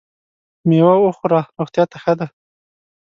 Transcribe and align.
مېوه 0.67 0.95
وخوره! 1.01 1.41
روغتیا 1.57 1.83
ته 1.91 1.97
ښه 2.03 2.13
ده. 2.19 2.27